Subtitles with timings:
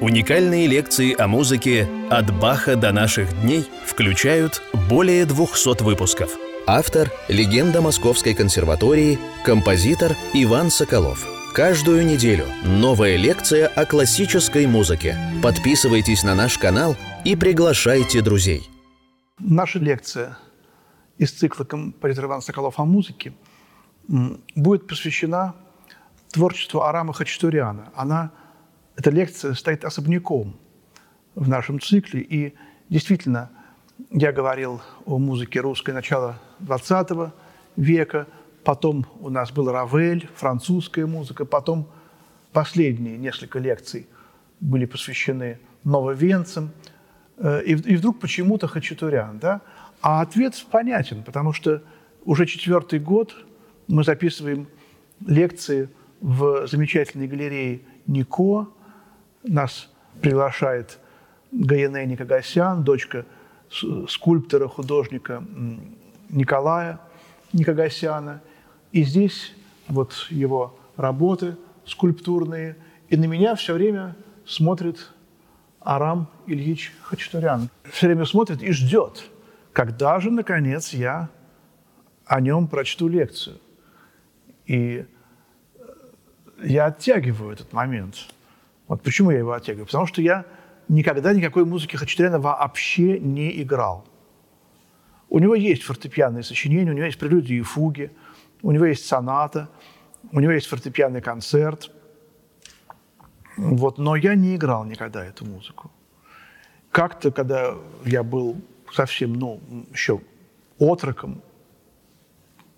[0.00, 6.30] Уникальные лекции о музыке «От Баха до наших дней» включают более 200 выпусков.
[6.66, 11.26] Автор– легенда Московской консерватории, композитор Иван Соколов.
[11.52, 15.18] Каждую неделю новая лекция о классической музыке.
[15.42, 16.96] Подписывайтесь на наш канал
[17.26, 18.70] и приглашайте друзей.
[19.38, 20.38] Наша лекция
[21.18, 23.34] из цикла композитора Иван Соколов о музыке
[24.08, 25.54] будет посвящена
[26.32, 27.90] творчеству Арама Хачатуряна.
[27.94, 28.30] Она
[29.00, 30.58] эта лекция стоит особняком
[31.34, 32.20] в нашем цикле.
[32.20, 32.54] И
[32.90, 33.50] действительно,
[34.10, 37.30] я говорил о музыке русской начала XX
[37.76, 38.26] века,
[38.62, 41.88] потом у нас был Равель, французская музыка, потом
[42.52, 44.06] последние несколько лекций
[44.60, 46.70] были посвящены нововенцам,
[47.38, 49.38] э, и, вдруг почему-то Хачатурян.
[49.38, 49.62] Да?
[50.02, 51.82] А ответ понятен, потому что
[52.26, 53.34] уже четвертый год
[53.88, 54.68] мы записываем
[55.26, 55.88] лекции
[56.20, 58.68] в замечательной галерее Нико,
[59.42, 59.88] нас
[60.20, 60.98] приглашает
[61.52, 63.24] Гаене Никогасян, дочка
[64.08, 65.42] скульптора, художника
[66.28, 67.00] Николая
[67.52, 68.40] Никогасяна.
[68.92, 69.52] И здесь
[69.88, 71.56] вот его работы
[71.86, 72.76] скульптурные.
[73.08, 75.12] И на меня все время смотрит
[75.80, 77.70] Арам Ильич Хачатурян.
[77.84, 79.24] Все время смотрит и ждет,
[79.72, 81.28] когда же, наконец, я
[82.26, 83.58] о нем прочту лекцию.
[84.66, 85.06] И
[86.62, 88.16] я оттягиваю этот момент–
[88.90, 89.86] вот почему я его оттягиваю?
[89.86, 90.44] Потому что я
[90.88, 94.04] никогда никакой музыки Хачатуряна вообще не играл.
[95.28, 98.10] У него есть фортепианные сочинения, у него есть прелюдии и фуги,
[98.62, 99.68] у него есть соната,
[100.32, 101.92] у него есть фортепианный концерт.
[103.56, 105.92] Вот, но я не играл никогда эту музыку.
[106.90, 108.56] Как-то, когда я был
[108.92, 109.60] совсем, ну,
[109.92, 110.20] еще
[110.80, 111.42] отроком,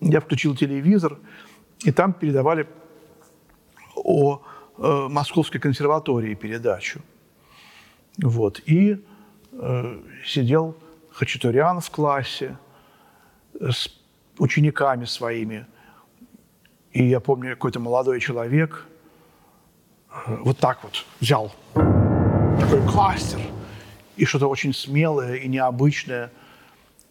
[0.01, 1.19] я включил телевизор,
[1.87, 2.69] и там передавали
[3.97, 4.43] о
[4.79, 7.01] э, Московской консерватории передачу.
[8.19, 8.61] Вот.
[8.67, 9.05] И
[9.53, 10.77] э, сидел
[11.13, 12.57] Хачатурян в классе
[13.61, 13.89] с
[14.39, 15.67] учениками своими.
[16.93, 18.87] И я помню, какой-то молодой человек
[20.11, 23.41] э, вот так вот взял такой кластер
[24.17, 26.31] и что-то очень смелое и необычное.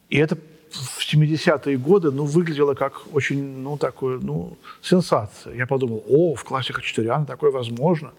[0.10, 0.38] И это
[0.72, 5.56] в 70-е годы ну, выглядело как очень, ну, такую, ну, сенсация.
[5.56, 8.12] Я подумал, о, в классе Хачатуряна такое возможно.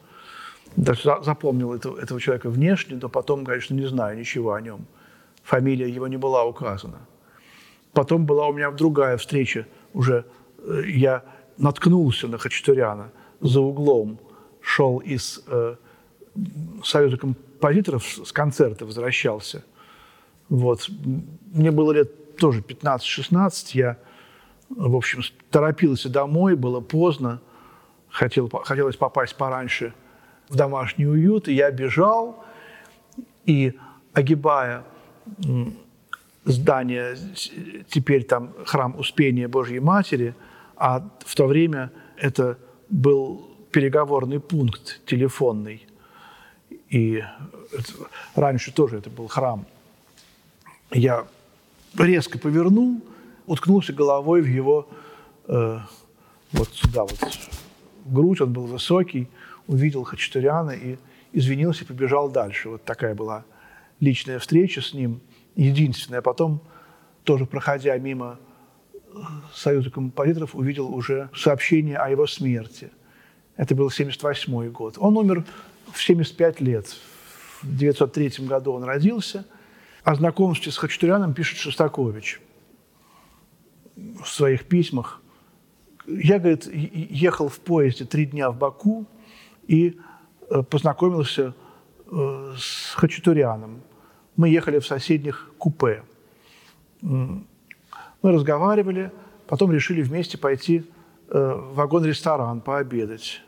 [0.77, 4.87] Даже запомнил этого, этого человека внешне, но потом, конечно, не знаю ничего о нем.
[5.43, 6.99] Фамилия его не была указана.
[7.93, 10.25] Потом была у меня другая встреча, уже
[10.59, 11.25] э, я
[11.59, 14.19] наткнулся на Хачатуряна за углом,
[14.61, 15.77] шел из э,
[16.85, 19.63] Союза композиторов, с концерта возвращался.
[20.49, 20.89] Вот.
[21.53, 23.97] Мне было лет тоже 15-16, я,
[24.69, 25.23] в общем,
[25.53, 27.41] торопился домой, было поздно,
[28.11, 29.95] хотел, хотелось попасть пораньше
[30.49, 32.45] в домашний уют, и я бежал,
[33.47, 33.75] и
[34.13, 34.83] огибая
[36.45, 37.17] здание,
[37.89, 40.35] теперь там храм Успения Божьей Матери,
[40.75, 45.87] а в то время это был переговорный пункт телефонный.
[46.91, 47.23] И
[47.73, 47.93] это,
[48.35, 49.65] раньше тоже это был храм.
[50.91, 51.25] Я
[51.99, 53.01] резко повернул,
[53.47, 54.89] уткнулся головой в его
[55.47, 55.79] э,
[56.53, 57.19] вот сюда, вот
[58.05, 59.29] грудь, он был высокий,
[59.67, 60.97] увидел Хачатуряна и
[61.33, 62.69] извинился, побежал дальше.
[62.69, 63.45] Вот такая была
[64.01, 65.21] личная встреча с ним,
[65.55, 66.23] единственная.
[66.23, 66.61] Потом,
[67.25, 68.39] тоже проходя мимо
[68.95, 69.19] э,
[69.55, 72.91] Союза композиторов, увидел уже сообщение о его смерти.
[73.57, 74.97] Это был 78 год.
[74.99, 75.45] Он умер
[75.93, 76.87] в 75 лет.
[77.61, 79.45] В 1903 году он родился–
[80.05, 82.41] о знакомстве с Хачатуряном пишет Шостакович
[83.97, 85.21] в своих письмах.
[86.07, 89.07] Я, говорит, ехал в поезде три дня в Баку
[89.69, 89.99] и
[90.51, 91.55] э, познакомился
[92.11, 93.83] э, с Хачатуряном.
[94.37, 96.03] Мы ехали в соседних купе.
[97.03, 97.45] Мы
[98.23, 99.13] разговаривали,
[99.47, 100.85] потом решили вместе пойти
[101.29, 103.43] э, в вагон-ресторан пообедать.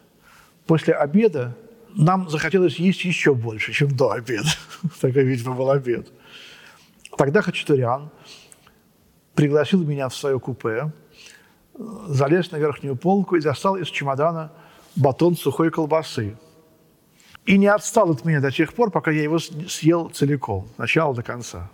[0.66, 1.56] После обеда
[1.94, 4.48] нам захотелось есть еще больше, чем до обеда.
[5.00, 6.12] Такой, видимо, был обед.
[7.16, 8.10] Тогда Хачатурян
[9.34, 10.92] пригласил меня в свое купе,
[12.06, 14.52] залез на верхнюю полку и достал из чемодана
[14.96, 16.36] батон сухой колбасы.
[17.46, 21.22] И не отстал от меня до тех пор, пока я его съел целиком, начала до
[21.22, 21.70] конца.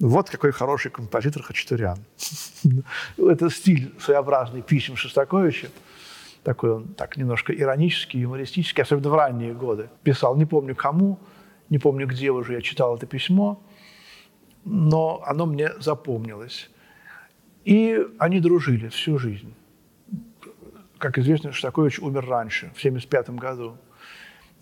[0.00, 1.98] Вот какой хороший композитор Хачатурян.
[3.16, 5.68] Это стиль своеобразный писем Шостаковича.
[6.42, 9.88] Такой он так немножко иронический, юмористический, особенно в ранние годы.
[10.02, 11.18] Писал, не помню кому,
[11.70, 13.62] не помню где уже я читал это письмо–
[14.64, 16.70] но оно мне запомнилось.
[17.64, 19.54] И они дружили всю жизнь.
[20.98, 23.76] Как известно, Шостакович умер раньше, в 1975 году.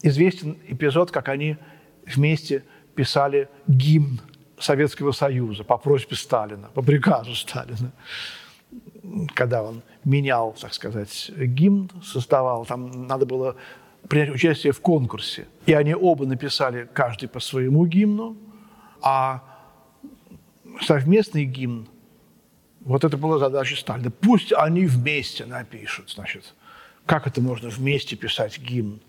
[0.03, 1.57] известен эпизод, как они
[2.07, 2.65] вместе
[2.95, 4.21] писали гимн
[4.59, 7.93] Советского Союза по просьбе Сталина, по приказу Сталина.
[9.35, 13.57] Когда он менял, так сказать, гимн, создавал, там надо было
[14.09, 15.47] принять участие в конкурсе.
[15.67, 18.37] И они оба написали каждый по своему гимну,
[19.01, 19.43] а
[20.81, 21.89] совместный гимн,
[22.81, 24.11] вот это была задача Сталина.
[24.11, 26.55] Пусть они вместе напишут, значит.
[27.07, 29.01] Как это можно вместе писать гимн?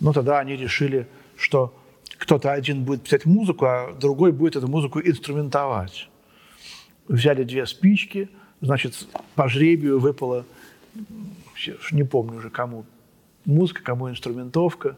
[0.00, 1.06] Ну, тогда они решили,
[1.36, 1.74] что
[2.16, 6.08] кто-то один будет писать музыку, а другой будет эту музыку инструментовать.
[7.08, 8.28] Взяли две спички,
[8.60, 10.44] значит, по жребию выпало,
[11.92, 12.84] не помню уже кому,
[13.44, 14.96] музыка, кому инструментовка.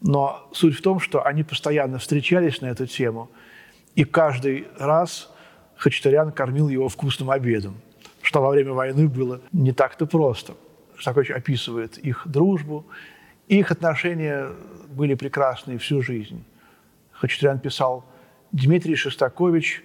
[0.00, 3.30] Но суть в том, что они постоянно встречались на эту тему,
[3.94, 5.30] и каждый раз
[5.76, 7.80] Хачатурян кормил его вкусным обедом,
[8.22, 10.54] что во время войны было не так-то просто.
[10.96, 12.86] Шостакович описывает их дружбу.
[13.48, 14.50] Их отношения
[14.88, 16.44] были прекрасные всю жизнь.
[17.12, 18.04] Хачатурян писал,
[18.52, 19.82] Дмитрий Шостакович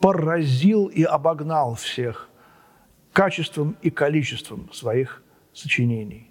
[0.00, 2.28] поразил и обогнал всех
[3.12, 5.22] качеством и количеством своих
[5.52, 6.30] сочинений.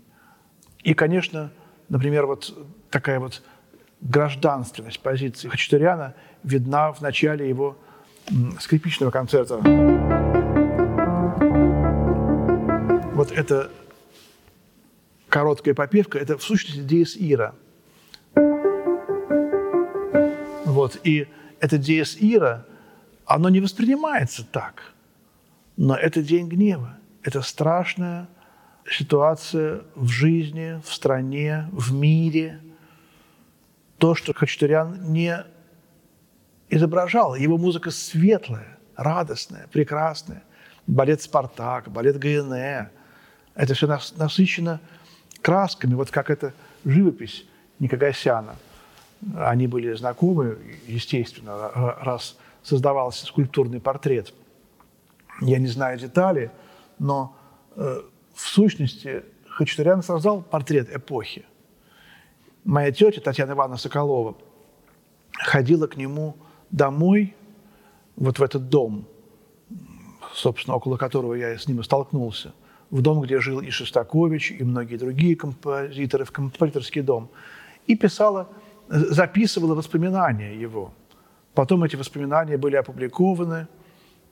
[0.83, 1.51] И, конечно,
[1.89, 2.57] например, вот
[2.89, 3.43] такая вот
[4.01, 6.13] гражданственность позиции Хачатуряна
[6.43, 7.77] видна в начале его
[8.59, 9.57] скрипичного концерта.
[13.13, 13.71] Вот это
[15.29, 17.55] короткая попевка– это в сущности диез ира.
[20.65, 21.27] Вот, и
[21.59, 22.65] это диез ира,
[23.25, 24.93] оно не воспринимается так,
[25.75, 28.27] но это день гнева, это страшная
[28.89, 32.61] ситуация в жизни, в стране, в мире.
[33.97, 35.43] То, что Хачатурян не
[36.69, 37.35] изображал.
[37.35, 40.43] Его музыка светлая, радостная, прекрасная.
[40.85, 42.89] Балет «Спартак», балет ГНЭ.
[43.55, 44.79] Это все насыщено
[45.41, 46.53] красками, вот как эта
[46.85, 47.45] живопись
[47.79, 48.55] Никогасяна.
[49.35, 51.71] Они были знакомы, естественно,
[52.01, 54.33] раз создавался скульптурный портрет.
[55.41, 56.51] Я не знаю детали,
[56.99, 57.35] но
[57.75, 58.01] э,
[58.33, 61.45] в сущности Хачатурян создал портрет эпохи.
[62.67, 64.35] Моя тетя Татьяна Ивановна Соколова
[65.31, 66.35] ходила к нему
[66.69, 67.33] домой,
[68.15, 69.07] вот в этот дом,
[70.33, 72.53] собственно, около которого я с ним и столкнулся–
[72.89, 77.29] в дом, где жил и Шостакович, и многие другие композиторы, в композиторский дом,
[77.85, 78.47] и писала,
[78.87, 80.93] записывала воспоминания его.
[81.53, 83.67] Потом эти воспоминания были опубликованы,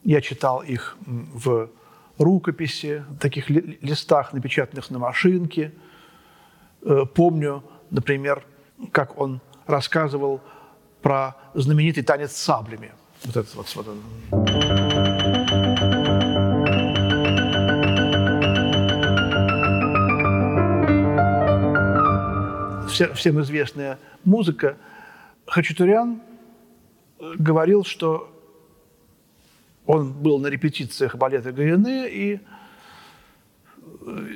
[0.04, 1.70] я читал их в
[2.18, 5.74] рукописи, таких листах, напечатанных на машинке.
[6.84, 7.64] Э, помню,
[7.96, 8.46] например,
[8.92, 10.42] как он рассказывал
[11.02, 12.92] про знаменитый танец с саблями.
[13.24, 13.74] Вот этот вот.
[13.76, 13.88] вот
[23.14, 24.78] всем известная музыка,
[25.48, 26.22] Хачатурян
[27.20, 28.32] э, говорил, что
[29.86, 32.40] он был на репетициях балета ГНЭ, и э,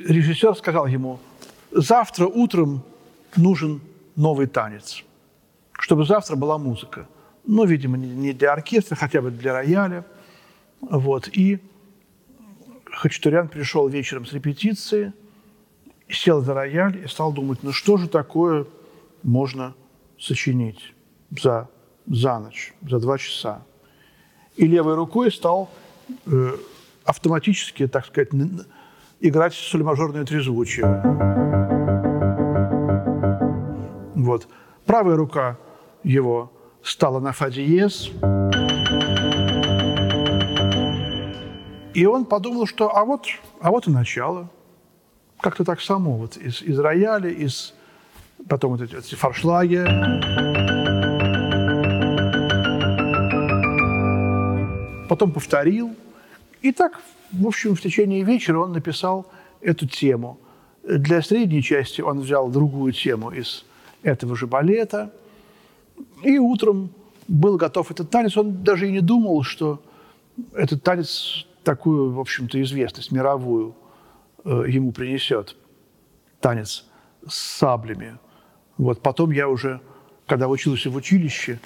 [0.08, 1.20] режиссер сказал ему,
[1.72, 2.84] завтра утром
[3.36, 3.81] нужен
[4.16, 5.04] новый танец,
[5.74, 7.08] чтобы завтра была музыка.
[7.46, 10.06] Ну, видимо, не для оркестра, хотя бы для рояля.
[10.81, 11.30] Вот.
[11.30, 11.60] И
[12.86, 15.14] Хачатурян пришел вечером с репетиции–
[16.10, 18.66] сел за рояль и стал думать, ну что же такое
[19.24, 19.75] можно
[20.18, 20.94] сочинить
[21.30, 21.70] за,
[22.08, 23.63] за ночь, за два часа.
[24.56, 25.70] И левой рукой стал
[26.25, 26.58] э,
[27.06, 28.30] автоматически, так сказать,
[29.20, 32.09] играть соль-мажорное трезвучие.
[34.29, 34.48] Вот.
[34.86, 35.57] Правая рука
[36.03, 36.51] его
[36.83, 38.12] стала на фа диез.
[41.93, 43.25] И он подумал, что а вот,
[43.59, 44.50] а вот и начало–
[45.41, 47.74] как-то так само, вот из, из рояля, из
[48.48, 49.83] потом вот эти, эти фаршлаги.
[55.07, 55.95] Потом повторил.
[56.62, 59.31] И так, в общем, в течение вечера он написал
[59.62, 60.39] эту тему.
[60.83, 63.65] Для средней части он взял другую тему из
[64.03, 65.12] этого же балета.
[66.24, 66.91] И утром
[67.27, 68.38] был готов этот танец.
[68.38, 69.82] Он даже и не думал, что
[70.53, 73.75] этот танец такую, в общем-то, известность мировую–
[74.46, 75.56] Э, ему принесет
[76.39, 76.86] танец
[77.27, 78.18] с саблями.
[78.77, 79.01] Вот.
[79.01, 79.82] Потом я уже,
[80.25, 81.60] когда учился в училище,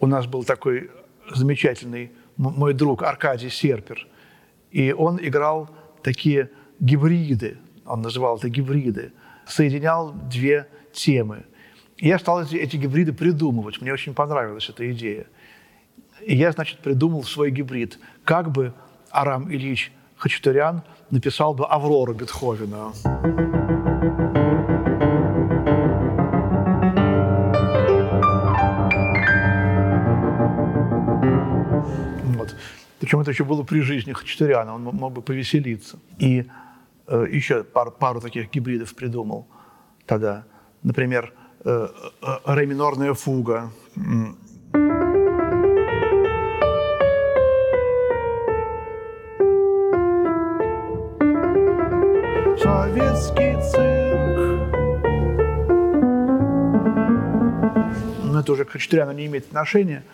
[0.00, 0.90] у нас был такой
[1.32, 4.08] замечательный мой друг Аркадий Серпер,
[4.70, 5.70] и он играл
[6.02, 6.50] такие
[6.80, 9.12] гибриды, он называл это гибриды,
[9.46, 11.44] соединял две темы.
[12.02, 13.80] Я стал эти, эти гибриды придумывать.
[13.80, 15.26] Мне очень понравилась эта идея.
[16.26, 18.00] И я, значит, придумал свой гибрид.
[18.24, 18.74] Как бы
[19.12, 22.90] Арам Ильич Хачатурян написал бы «Аврору» Бетховена.
[32.36, 32.56] Вот.
[32.98, 36.00] Причем это еще было при жизни Хачатуряна, он мог бы повеселиться.
[36.18, 36.46] И
[37.06, 39.46] э, еще пар, пару таких гибридов придумал
[40.04, 40.44] тогда.
[40.82, 41.32] Например,
[41.64, 43.70] ре минорная фуга.
[52.58, 54.22] Советский цирк.
[58.24, 60.04] Ну, это уже к Хачатуряну не имеет отношения,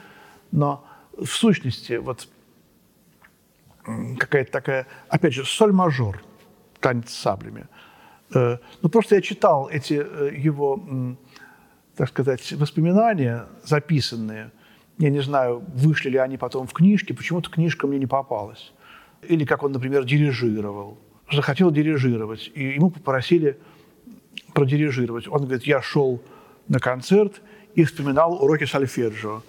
[0.53, 0.85] но
[1.17, 2.29] в сущности вот
[4.19, 6.23] какая-то такая, опять же, соль-мажор,
[6.81, 7.67] танец с саблями.
[8.35, 10.83] Э, ну, просто я читал эти э, его,
[11.99, 14.53] так сказать, воспоминания, записанные.
[14.99, 18.73] Я не знаю, вышли ли они потом в книжке, почему-то книжка мне не попалась.
[19.23, 20.97] Или как он, например, дирижировал.
[21.33, 23.59] Захотел дирижировать, и ему попросили
[24.55, 25.27] продирижировать.
[25.27, 26.23] Он говорит, я шел
[26.69, 27.43] на концерт
[27.75, 29.43] и вспоминал уроки сольфеджио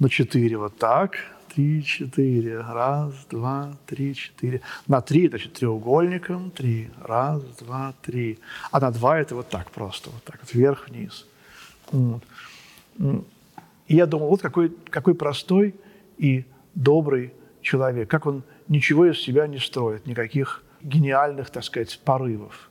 [0.00, 1.12] на четыре, вот так,
[1.54, 2.60] три, четыре.
[2.60, 4.62] Раз, два, три, четыре.
[4.88, 6.50] На три, значит, треугольником.
[6.50, 6.90] Три.
[7.00, 8.40] Раз, два, три.
[8.72, 10.10] А на два это вот так просто.
[10.10, 11.26] Вот так вот, вверх-вниз.
[11.90, 12.22] Вот.
[12.98, 15.74] И я думал, вот какой, какой простой
[16.16, 18.08] и добрый человек.
[18.08, 22.70] Как он ничего из себя не строит, никаких гениальных, так сказать, порывов.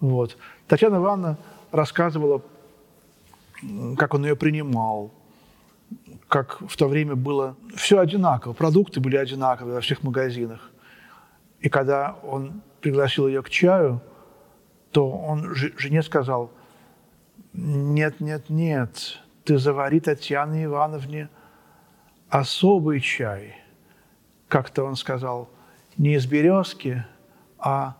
[0.00, 0.36] Вот.
[0.66, 1.38] Татьяна Ивановна
[1.70, 2.42] рассказывала,
[3.96, 5.12] как он ее принимал,
[6.28, 10.70] как в то время было все одинаково, продукты были одинаковые во всех магазинах.
[11.60, 14.02] И когда он пригласил ее к чаю,
[14.90, 16.50] то он жене сказал,
[17.54, 21.28] нет, нет, нет, ты завари Татьяне Ивановне
[22.28, 23.56] особый чай.
[24.48, 25.48] Как-то он сказал,
[25.96, 27.04] не из березки,
[27.58, 27.96] а,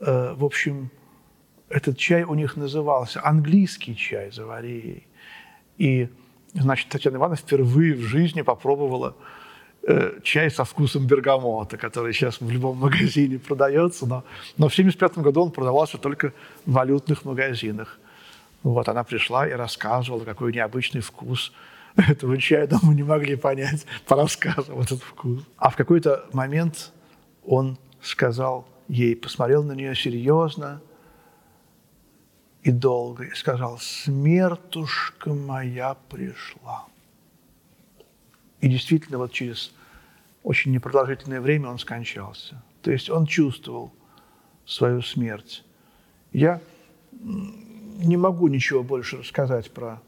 [0.00, 0.90] э, в общем,
[1.68, 5.06] этот чай у них назывался английский чай, завари.
[5.76, 6.08] И
[6.54, 9.16] Значит, Татьяна Ивановна впервые в жизни попробовала
[9.82, 14.24] э, чай со вкусом бергамота, который сейчас в любом магазине продается, но,
[14.56, 16.32] но в 1975 году он продавался только
[16.64, 17.98] в валютных магазинах.
[18.64, 21.52] Вот она пришла и рассказывала, какой необычный вкус
[21.96, 25.44] этого чая, но мы не могли понять по рассказам этот вкус.
[25.58, 26.90] А в какой-то момент
[27.44, 30.80] он сказал ей, посмотрел на нее серьезно,
[32.62, 36.86] и долго, и сказал, смертушка моя пришла.
[38.62, 39.74] И действительно, вот через
[40.42, 42.62] очень непродолжительное время он скончался.
[42.80, 43.92] То есть он чувствовал
[44.64, 45.62] свою смерть.
[46.32, 46.62] Я
[47.94, 50.00] не могу ничего больше рассказать про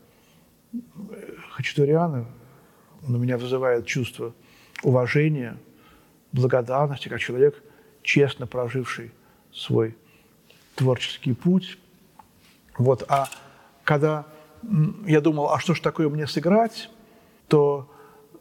[0.72, 0.78] э,
[1.52, 2.26] Хачатуряна.
[3.06, 4.34] Он у меня вызывает чувство
[4.82, 5.56] уважения,
[6.32, 7.62] благодарности, как человек,
[8.02, 9.12] честно проживший
[9.52, 9.96] свой
[10.74, 11.78] творческий путь,
[12.76, 13.28] вот, а
[13.84, 14.26] когда
[15.06, 16.90] я думал, а что ж такое мне сыграть,
[17.48, 17.90] то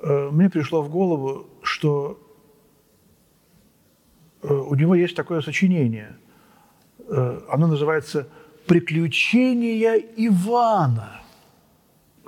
[0.01, 2.19] э, мне пришло в голову, что
[4.41, 6.17] э, у него есть такое сочинение.
[7.07, 8.27] Э, оно называется
[8.67, 11.21] «Приключения Ивана».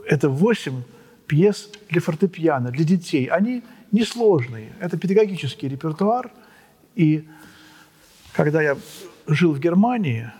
[0.05, 0.83] Это восемь
[1.27, 3.25] пьес для фортепиано, для детей.
[3.25, 4.73] Они несложные.
[4.79, 6.31] Это педагогический репертуар.
[6.95, 7.27] И
[8.33, 8.77] когда я
[9.27, 10.31] жил в Германии,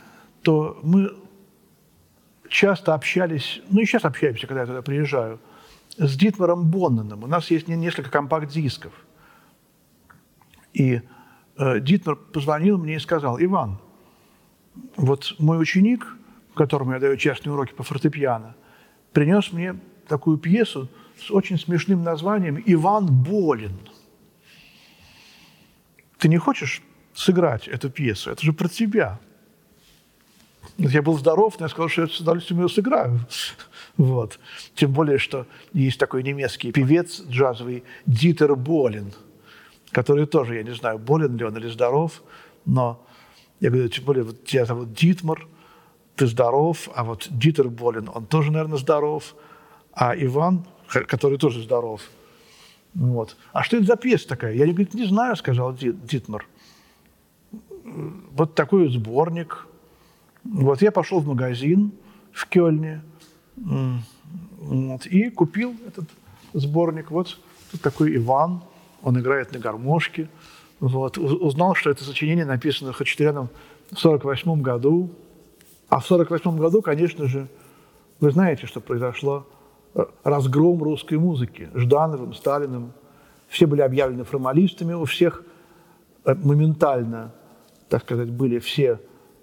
[0.42, 1.12] то мы
[2.50, 5.39] часто общались, ну и сейчас общаемся, когда я туда приезжаю,
[5.98, 7.24] с Дитмаром Бонненом.
[7.24, 8.94] У нас есть несколько компакт-дисков.
[10.74, 11.01] И
[11.58, 13.80] э, Дитмар позвонил мне и сказал, Иван,
[14.96, 16.15] вот мой ученик,
[16.55, 18.55] которому я даю частные уроки по фортепиано,
[19.13, 19.75] принес мне
[20.07, 23.77] такую пьесу с очень смешным названием «Иван болен».
[26.17, 26.81] Ты не хочешь
[27.13, 28.31] сыграть эту пьесу?
[28.31, 29.19] Это же про тебя.
[30.77, 33.19] Я был здоров, но я сказал, что я с удовольствием ее сыграю.
[33.98, 34.39] Вот.
[34.75, 39.12] Тем более, что есть такой немецкий певец джазовый Дитер Болин,
[39.89, 42.22] который тоже, я не знаю, болен ли он или здоров,
[42.65, 43.03] но
[43.59, 45.47] я говорю, тем более, вот тебя зовут Дитмар,
[46.15, 49.35] ты здоров, а вот Дитер Болин, он тоже, наверное, здоров,
[49.93, 52.01] а Иван, который тоже здоров.
[52.93, 53.37] Вот.
[53.53, 54.53] А что это за пьеса такая?
[54.53, 56.45] Я говорит, не знаю, сказал Дитмар.
[57.83, 59.67] Вот такой сборник–
[60.53, 61.91] вот я пошел в магазин
[62.31, 63.01] в Кёльне
[63.55, 66.05] вот, и купил этот
[66.53, 67.11] сборник.
[67.11, 67.37] Вот
[67.71, 68.61] тут такой Иван,
[69.01, 70.29] он играет на гармошке.
[70.79, 73.48] Вот, узнал, что это сочинение написано Хачатуряном
[73.91, 75.10] в 1948 году.
[75.89, 77.48] А в 1948 году, конечно же,
[78.19, 79.48] вы знаете, что произошло
[79.96, 82.91] э, разгром русской музыки Ждановым, Сталиным.
[83.48, 85.43] Все были объявлены формалистами, у всех
[86.25, 87.34] э, моментально,
[87.89, 89.00] так сказать, были все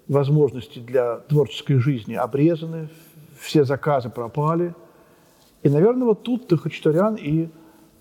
[0.07, 2.89] возможности для творческой жизни обрезаны,
[3.39, 4.73] все заказы пропали.
[5.63, 7.49] И, наверное, вот тут-то Хачатурян и,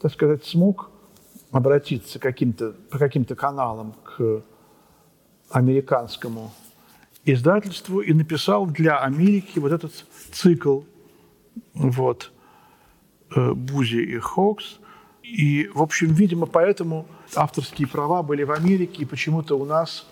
[0.00, 0.90] так сказать, смог
[1.54, 4.42] обратиться каким-то, по каким-то каналам к
[5.50, 6.50] американскому
[7.24, 9.92] издательству и написал для Америки вот этот
[10.32, 10.80] цикл
[11.74, 12.32] вот,
[13.36, 14.80] э, Бузи и Хокс.
[15.22, 17.06] И, в общем, видимо, поэтому
[17.36, 20.06] авторские права были в Америке, и почему-то у нас,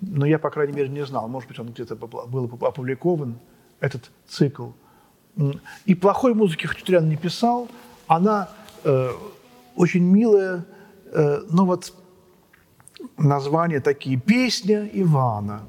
[0.00, 3.36] ну, я, по крайней мере, не знал, может быть, он где-то был опубликован,
[3.80, 4.68] этот цикл.
[5.86, 7.68] И плохой музыки Хачатурян не писал,
[8.06, 8.48] она
[8.84, 9.10] э,
[9.76, 10.64] очень милая,
[11.12, 11.92] э, но вот
[13.18, 15.62] названия такие «Песня Ивана».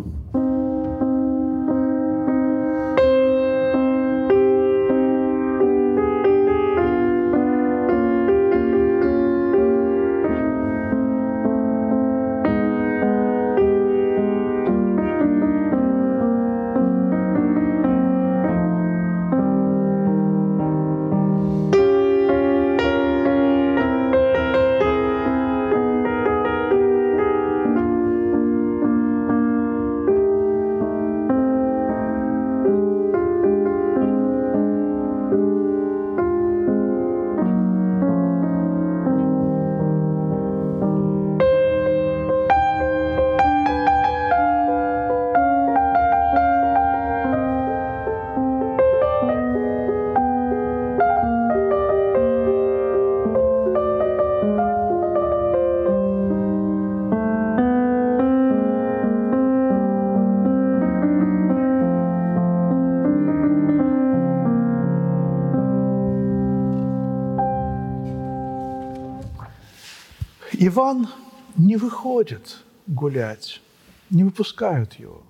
[70.74, 71.08] Иван
[71.56, 73.62] не выходит гулять,
[74.10, 75.22] не выпускают его.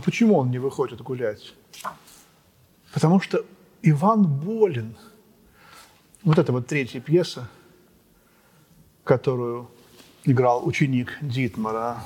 [0.00, 1.54] Почему он не выходит гулять?
[2.92, 3.44] Потому что
[3.82, 4.96] Иван болен.
[6.22, 7.48] Вот это вот третья пьеса,
[9.04, 9.70] которую
[10.24, 12.02] играл ученик Дитмара.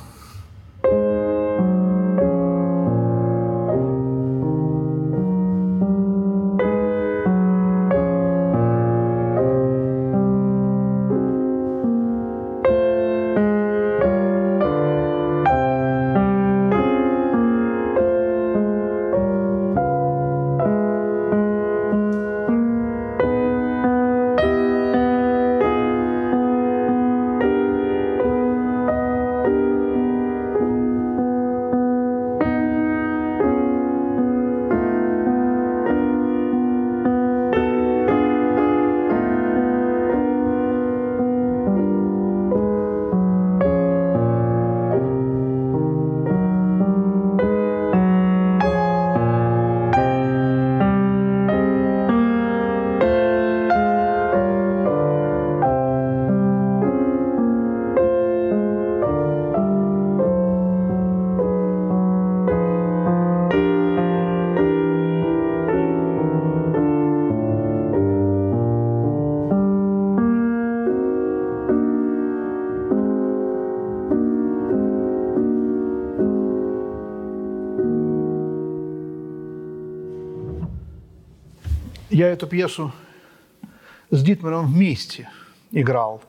[82.24, 82.90] Я эту пьесу
[84.10, 85.28] с Дитмаром вместе
[85.72, 86.22] играл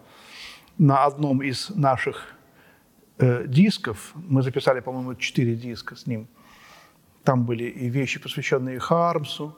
[0.77, 2.34] на одном из наших
[3.17, 4.12] э, дисков.
[4.15, 6.27] Мы записали, по-моему, четыре диска с ним.
[7.23, 9.58] Там были и вещи, посвященные Хармсу.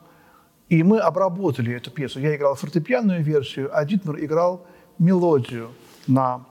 [0.69, 2.19] И мы обработали эту пьесу.
[2.19, 4.67] Я играл фортепианную версию, а Дитмар играл
[4.99, 5.71] мелодию
[6.05, 6.45] на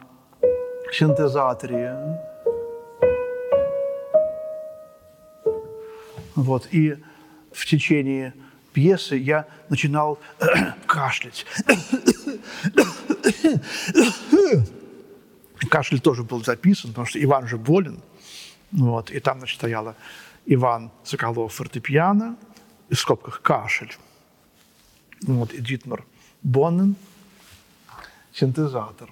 [0.92, 1.94] синтезаторе.
[6.34, 6.66] Вот.
[6.72, 6.96] И
[7.52, 8.34] в течение
[8.76, 10.18] пьесы я начинал
[10.86, 11.46] кашлять.
[15.70, 18.02] Кашель тоже был записан, потому что Иван же болен.
[18.72, 19.96] Вот, и там, значит, стояла
[20.44, 22.36] Иван Соколов фортепиано,
[22.90, 23.96] в скобках кашель.
[25.22, 26.04] Вот, и Дитмар
[26.42, 26.96] Боннен,
[28.34, 29.08] синтезатор,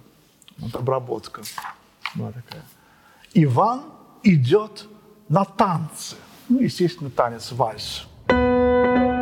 [0.59, 1.41] вот, обработка.
[2.15, 2.67] Вот такая.
[3.33, 3.83] Иван
[4.23, 4.87] идет
[5.31, 6.17] на танцы.
[6.51, 8.07] Ну, естественно, танец вальс.
[8.29, 9.14] Иван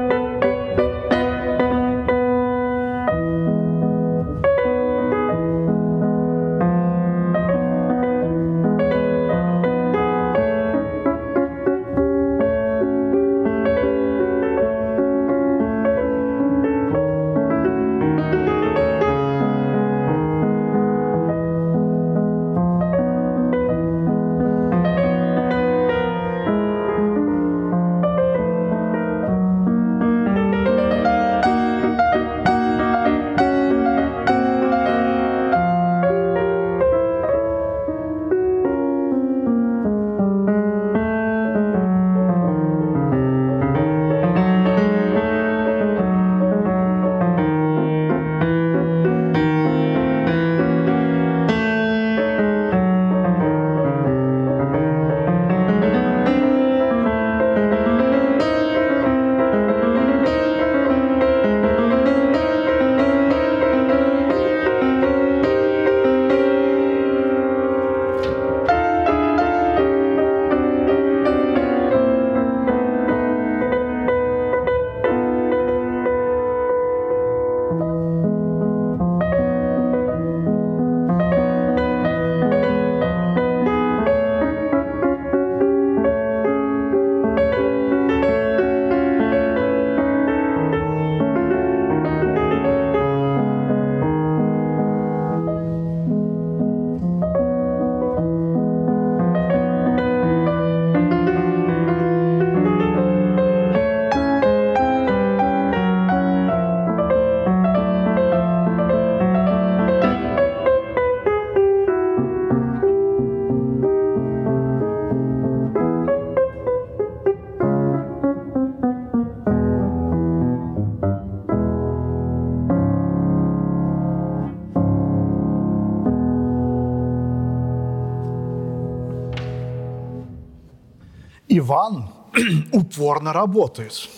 [133.23, 134.09] упорно работает.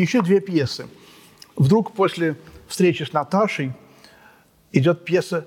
[0.00, 0.88] Еще две пьесы.
[1.56, 2.36] Вдруг после
[2.68, 3.72] встречи с Наташей
[4.72, 5.46] идет пьеса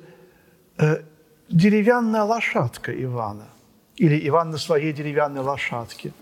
[0.78, 1.02] э,
[1.50, 3.48] «Деревянная лошадка Ивана»
[3.96, 6.14] или «Иван на своей деревянной лошадке».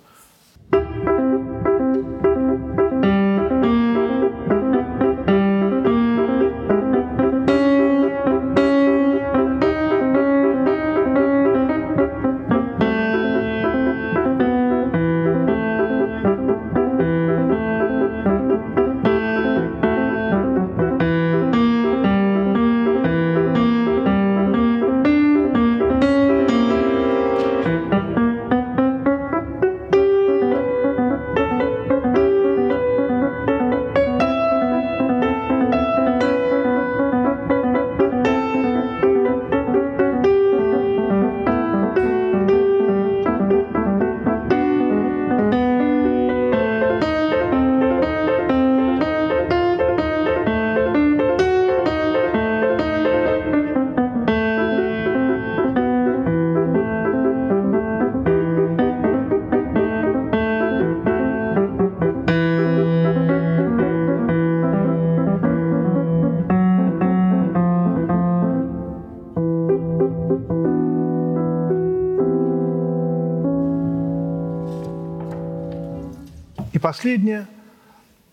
[76.82, 77.48] Последняя,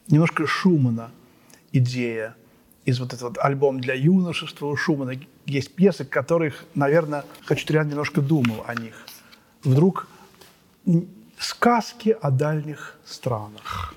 [0.09, 1.11] немножко Шумана
[1.73, 2.35] идея
[2.85, 5.13] из вот этого вот альбома для юношества у Шумана.
[5.47, 9.07] Есть пьесы, которых, наверное, Хачатурян немножко думал о них.
[9.63, 10.09] Вдруг
[11.39, 13.95] сказки о дальних странах.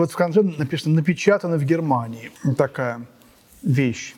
[0.00, 2.32] Вот в конце написано «напечатано в Германии».
[2.56, 3.06] Такая
[3.62, 4.14] вещь.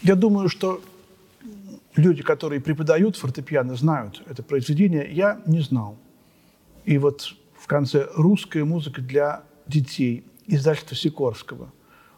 [0.00, 0.80] Я думаю, что
[1.94, 5.12] люди, которые преподают фортепиано, знают это произведение.
[5.12, 5.98] Я не знал.
[6.86, 11.70] И вот в конце «Русская музыка для детей» издательства Сикорского.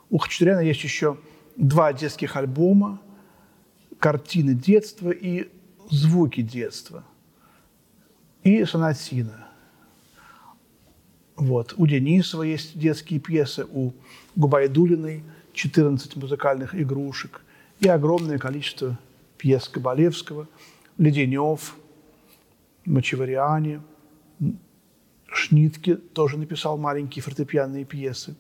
[0.08, 1.18] У Хачатуряна есть еще
[1.56, 3.00] два детских альбома,
[3.98, 5.50] картины детства и
[5.90, 7.04] звуки детства.
[8.44, 9.43] И сонатина.
[11.36, 11.74] Вот.
[11.76, 13.92] У Денисова есть детские пьесы, у
[14.36, 17.42] Губайдулиной 14 музыкальных игрушек
[17.80, 18.98] и огромное количество
[19.38, 20.48] пьес Кабалевского,
[20.96, 21.76] Леденев,
[22.84, 23.80] Мачевариане,
[25.26, 28.36] Шнитке тоже написал маленькие фортепианные пьесы.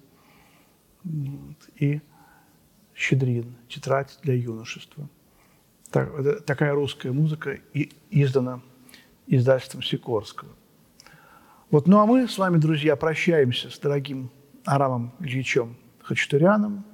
[1.02, 1.56] Вот.
[1.80, 2.00] И
[2.94, 5.08] Щедрин, тетрадь для юношества.
[5.90, 7.58] Так, такая русская музыка
[8.10, 8.60] издана
[9.26, 10.50] издательством Сикорского.
[11.74, 14.30] Вот, ну а мы с вами, друзья, прощаемся с дорогим
[14.64, 16.84] Арамом Ильичем Хачатуряном.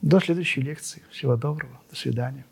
[0.00, 1.02] До следующей лекции.
[1.10, 1.78] Всего доброго.
[1.90, 2.46] До свидания.